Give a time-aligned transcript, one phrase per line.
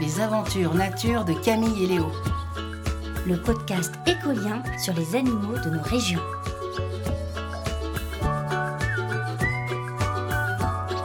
[0.00, 2.12] Les aventures nature de Camille et Léo.
[3.26, 6.20] Le podcast écolien sur les animaux de nos régions.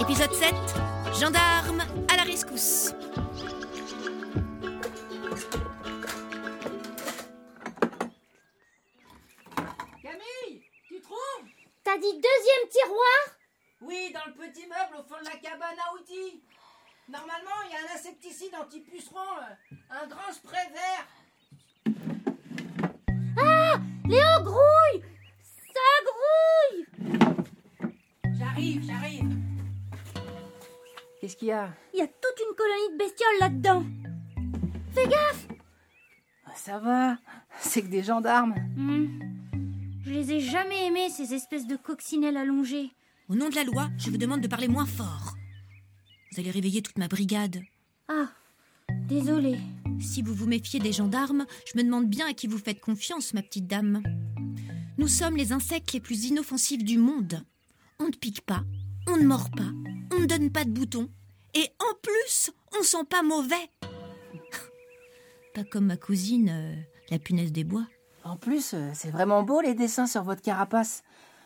[0.02, 0.54] Épisode 7
[1.20, 2.94] Gendarme à la rescousse.
[10.02, 11.18] Camille, tu trouves?
[11.84, 13.38] T'as dit deuxième tiroir?
[13.82, 16.44] Oui, dans le petit meuble au fond de la cabane à outils.
[17.12, 21.08] Normalement, il y a un insecticide anti-puceron, euh, un grand spray vert.
[23.38, 25.04] Ah Léo grouille
[25.74, 26.86] Ça grouille
[28.40, 29.38] J'arrive, j'arrive.
[31.20, 31.74] Qu'est-ce qu'il y a?
[31.94, 33.84] Il y a toute une colonie de bestioles là-dedans.
[34.94, 35.48] Fais gaffe
[36.46, 37.18] Ah, Ça va,
[37.60, 38.56] c'est que des gendarmes.
[38.78, 39.20] Hmm.
[40.06, 42.92] Je les ai jamais aimés, ces espèces de coccinelles allongées.
[43.28, 45.31] Au nom de la loi, je vous demande de parler moins fort.
[46.32, 47.62] Vous allez réveiller toute ma brigade.
[48.08, 48.30] Ah,
[49.08, 49.60] désolée.
[50.00, 53.34] Si vous vous méfiez des gendarmes, je me demande bien à qui vous faites confiance,
[53.34, 54.02] ma petite dame.
[54.98, 57.44] Nous sommes les insectes les plus inoffensifs du monde.
[58.00, 58.64] On ne pique pas,
[59.08, 59.72] on ne mord pas,
[60.12, 61.10] on ne donne pas de boutons.
[61.54, 63.70] Et en plus, on sent pas mauvais.
[65.54, 66.76] Pas comme ma cousine, euh,
[67.10, 67.86] la punaise des bois.
[68.24, 71.04] En plus, euh, c'est vraiment beau les dessins sur votre carapace.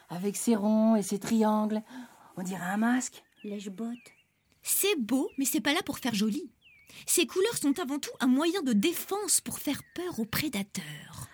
[0.10, 1.82] Avec ses ronds et ses triangles.
[2.38, 3.24] On dirait un masque.
[3.44, 4.15] Lèche-botte.
[4.68, 6.52] C'est beau, mais c'est pas là pour faire joli.
[7.06, 11.30] Ces couleurs sont avant tout un moyen de défense pour faire peur aux prédateurs.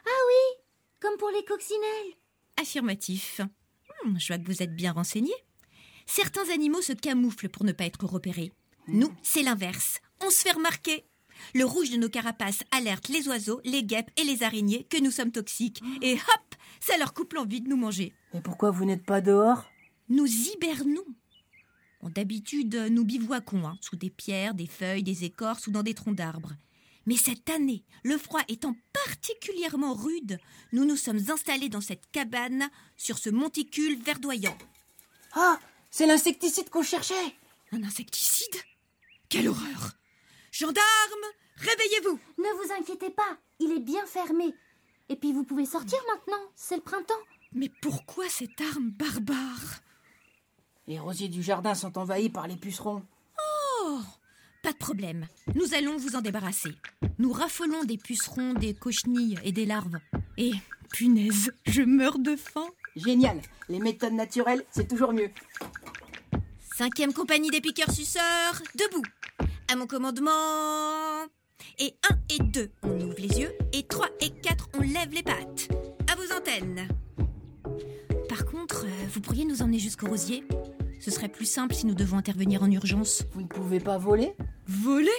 [1.02, 2.14] Comme pour les coccinelles.
[2.62, 3.42] Affirmatif.
[4.06, 5.34] Hmm, je vois que vous êtes bien renseigné.
[6.06, 8.52] Certains animaux se camouflent pour ne pas être repérés.
[8.88, 10.00] Nous, c'est l'inverse.
[10.22, 11.06] On se fait remarquer.
[11.56, 15.10] Le rouge de nos carapaces alerte les oiseaux, les guêpes et les araignées que nous
[15.10, 15.82] sommes toxiques.
[16.04, 18.14] Et hop, ça leur coupe l'envie de nous manger.
[18.34, 19.66] Mais pourquoi vous n'êtes pas dehors?
[20.10, 21.06] Nous hibernons.
[22.02, 25.94] Bon, D'habitude, nous bivouaquons hein, sous des pierres, des feuilles, des écorces ou dans des
[25.94, 26.54] troncs d'arbres.
[27.06, 30.40] Mais cette année, le froid étant particulièrement rude,
[30.72, 34.58] nous nous sommes installés dans cette cabane sur ce monticule verdoyant.
[35.34, 35.60] Ah,
[35.90, 37.36] c'est l'insecticide qu'on cherchait.
[37.72, 38.56] Un insecticide?
[39.30, 39.94] Quelle horreur
[40.52, 40.84] Gendarmes,
[41.58, 44.54] réveillez-vous Ne vous inquiétez pas, il est bien fermé.
[45.10, 47.14] Et puis vous pouvez sortir maintenant, c'est le printemps.
[47.54, 49.82] Mais pourquoi cette arme barbare?
[50.92, 53.02] Les rosiers du jardin sont envahis par les pucerons.
[53.82, 54.02] Oh
[54.62, 55.26] Pas de problème,
[55.56, 56.76] nous allons vous en débarrasser.
[57.18, 60.00] Nous raffolons des pucerons, des cochenilles et des larves.
[60.38, 60.52] Et,
[60.90, 62.66] punaise, je meurs de faim
[62.98, 63.40] Génial.
[63.70, 65.30] Les méthodes naturelles, c'est toujours mieux.
[66.76, 69.06] Cinquième compagnie des piqueurs suceurs, debout.
[69.72, 71.24] À mon commandement.
[71.80, 73.54] Et 1 et 2, on ouvre les yeux.
[73.72, 75.70] Et 3 et 4, on lève les pattes.
[76.12, 76.90] À vos antennes.
[78.28, 80.46] Par contre, euh, vous pourriez nous emmener jusqu'au rosier?
[81.02, 83.24] Ce serait plus simple si nous devons intervenir en urgence.
[83.34, 84.34] Vous ne pouvez pas voler?
[84.68, 85.10] Voler?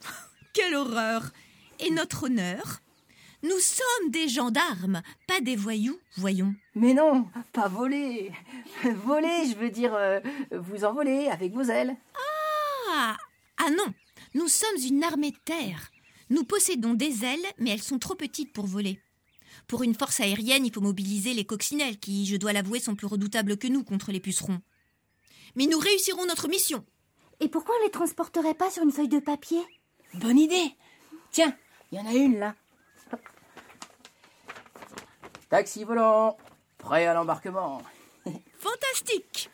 [0.52, 1.30] Quelle horreur
[1.78, 2.80] Et notre honneur?
[3.44, 6.54] Nous sommes des gendarmes, pas des voyous, voyons.
[6.74, 8.32] Mais non, pas voler.
[9.04, 10.18] voler, je veux dire, euh,
[10.50, 11.96] vous envoler avec vos ailes.
[12.96, 13.16] Ah
[13.58, 13.94] Ah non
[14.34, 15.92] Nous sommes une armée de terre.
[16.30, 18.98] Nous possédons des ailes, mais elles sont trop petites pour voler.
[19.68, 23.06] Pour une force aérienne, il faut mobiliser les coccinelles, qui, je dois l'avouer, sont plus
[23.06, 24.60] redoutables que nous contre les pucerons.
[25.56, 26.84] Mais nous réussirons notre mission.
[27.40, 29.60] Et pourquoi on les transporterait pas sur une feuille de papier?
[30.14, 30.72] Bonne idée.
[31.30, 31.56] Tiens,
[31.90, 32.54] il y en a une là.
[33.12, 33.20] Hop.
[35.48, 36.36] Taxi volant,
[36.78, 37.82] prêt à l'embarquement.
[38.58, 39.50] Fantastique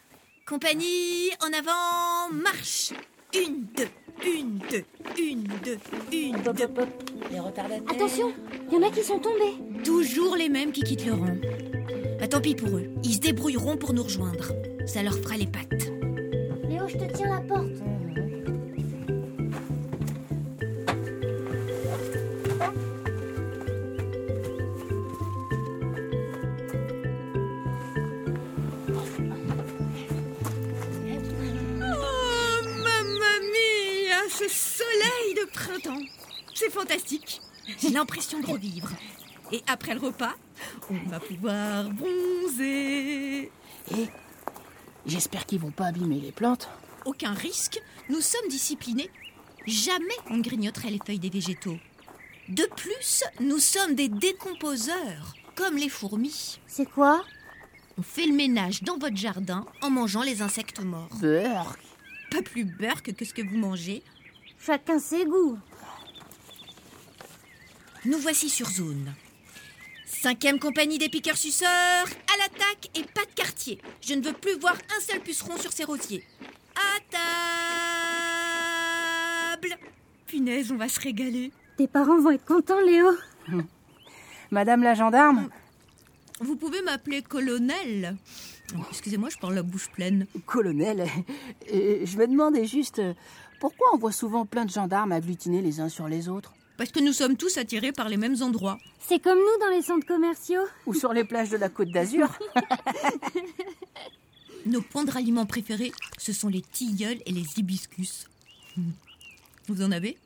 [0.47, 2.93] Compagnie, en avant, marche
[3.35, 3.89] Une, deux,
[4.25, 4.85] une, deux,
[5.19, 5.79] une, deux,
[6.13, 6.65] une, Hop, deux.
[6.65, 6.89] hop, hop.
[7.31, 7.83] Les retardataires.
[7.91, 8.33] Attention,
[8.71, 9.83] il y en a qui sont tombés.
[9.85, 11.37] Toujours les mêmes qui quittent le rang.
[12.19, 14.53] Bah tant pis pour eux, ils se débrouilleront pour nous rejoindre.
[14.89, 15.91] Ça leur fera les pattes.
[16.67, 17.83] Léo, je te tiens la porte.
[31.81, 36.01] Oh, mamma mia, ce soleil de printemps
[36.55, 37.43] C'est fantastique
[37.79, 38.89] J'ai l'impression de revivre.
[39.53, 40.35] Et après le repas,
[40.91, 43.51] on va pouvoir bronzer.
[43.91, 44.09] Et
[45.07, 46.69] j'espère qu'ils vont pas abîmer les plantes.
[47.05, 49.11] Aucun risque, nous sommes disciplinés.
[49.67, 51.79] Jamais on grignoterait les feuilles des végétaux.
[52.49, 56.59] De plus, nous sommes des décomposeurs, comme les fourmis.
[56.67, 57.23] C'est quoi?
[57.99, 61.11] On fait le ménage dans votre jardin en mangeant les insectes morts.
[61.21, 61.77] Beurre.
[62.31, 64.03] Pas plus burk que ce que vous mangez.
[64.59, 65.59] Chacun ses goûts.
[68.05, 69.13] Nous voici sur zone.
[70.09, 73.79] Cinquième compagnie des piqueurs suceurs, à l'attaque et pas de quartier.
[74.01, 76.25] Je ne veux plus voir un seul puceron sur ces rosiers.
[76.75, 76.99] À
[79.53, 79.77] table
[80.27, 81.53] punaise, on va se régaler.
[81.77, 83.11] Tes parents vont être contents, Léo.
[84.51, 85.51] Madame la gendarme
[86.41, 88.17] Vous pouvez m'appeler colonel.
[88.91, 90.27] Excusez-moi, je parle la bouche pleine.
[90.47, 91.07] Colonel,
[91.71, 93.03] je me demandais juste
[93.61, 96.55] pourquoi on voit souvent plein de gendarmes agglutinés les uns sur les autres?
[96.79, 98.79] Parce que nous sommes tous attirés par les mêmes endroits.
[99.01, 100.63] C'est comme nous dans les centres commerciaux.
[100.87, 102.29] Ou sur les plages de la Côte d'Azur
[104.67, 108.29] Nos points de ralliement préférés, ce sont les tilleuls et les hibiscus.
[109.67, 110.17] Vous en avez?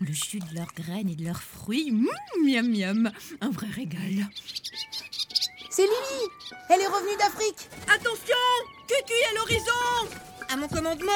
[0.00, 2.08] Le jus de leurs graines et de leurs fruits, mmh,
[2.44, 4.28] miam miam, un vrai régal.
[5.70, 6.28] C'est Lily
[6.70, 8.34] Elle est revenue d'Afrique Attention
[8.88, 10.16] Cucu à l'horizon
[10.50, 11.12] À mon commandement,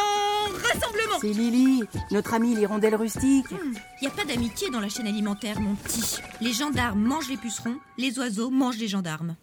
[0.62, 3.46] rassemblement C'est Lily, notre amie l'hirondelle rustique.
[3.50, 6.18] Il n'y a pas d'amitié dans la chaîne alimentaire, mon petit.
[6.42, 9.36] Les gendarmes mangent les pucerons, les oiseaux mangent les gendarmes.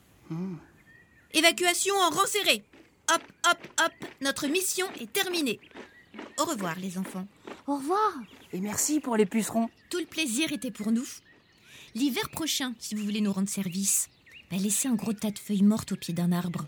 [1.34, 2.64] Évacuation en rang serré.
[3.12, 5.60] Hop, hop, hop, notre mission est terminée.
[6.38, 7.28] Au revoir, les enfants.
[7.66, 8.14] Au revoir.
[8.54, 9.70] Et merci pour les pucerons.
[9.90, 11.08] Tout le plaisir était pour nous.
[11.96, 14.10] L'hiver prochain, si vous voulez nous rendre service,
[14.52, 16.66] bah, laissez un gros tas de feuilles mortes au pied d'un arbre.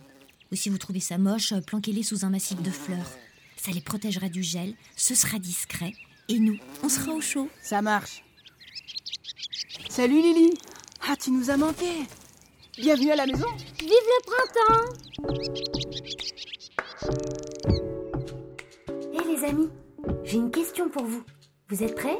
[0.51, 3.09] Ou si vous trouvez ça moche, planquez-les sous un massif de fleurs.
[3.55, 5.93] Ça les protégera du gel, ce sera discret,
[6.27, 7.49] et nous, on sera au chaud.
[7.61, 8.23] Ça marche.
[9.89, 10.53] Salut Lily
[11.07, 11.85] Ah, tu nous as manqué
[12.77, 13.47] Bienvenue à la maison
[13.79, 14.89] Vive le printemps
[19.13, 19.69] Hé les amis,
[20.23, 21.23] j'ai une question pour vous.
[21.69, 22.19] Vous êtes prêts?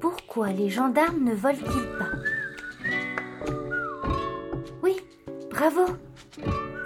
[0.00, 2.12] Pourquoi les gendarmes ne volent-ils pas?
[4.82, 4.96] Oui,
[5.50, 5.86] bravo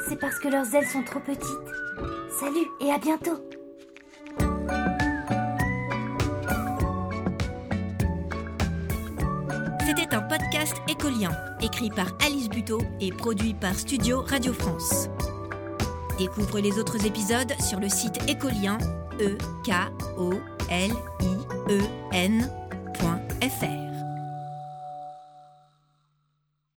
[0.09, 1.45] C'est parce que leurs ailes sont trop petites.
[2.39, 3.39] Salut et à bientôt
[9.87, 11.31] C'était un podcast écolien,
[11.61, 15.09] écrit par Alice Buteau et produit par Studio Radio France.
[16.19, 18.79] Découvre les autres épisodes sur le site écolien,
[19.21, 19.73] e k
[20.17, 20.33] o
[20.71, 21.81] l i e
[22.13, 23.84] n.fr.